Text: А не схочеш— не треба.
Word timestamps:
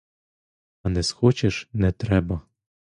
А 0.83 0.87
не 0.93 1.03
схочеш— 1.03 1.69
не 1.73 1.91
треба. 1.91 2.41